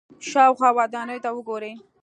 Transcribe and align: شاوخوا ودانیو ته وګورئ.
شاوخوا 0.29 0.69
ودانیو 0.77 1.23
ته 1.23 1.29
وګورئ. 1.35 1.73